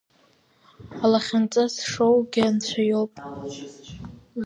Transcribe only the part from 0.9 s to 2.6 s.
Алахьынҵа зшоугьы